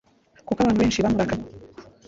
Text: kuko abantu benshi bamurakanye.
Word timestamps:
kuko 0.45 0.49
abantu 0.59 0.77
benshi 0.81 1.03
bamurakanye. 1.03 1.47